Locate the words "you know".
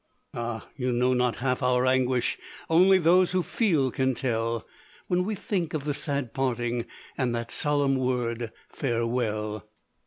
0.75-1.13